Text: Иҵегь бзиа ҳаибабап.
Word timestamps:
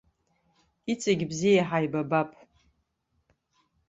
Иҵегь 0.91 1.25
бзиа 1.29 1.63
ҳаибабап. 1.69 2.29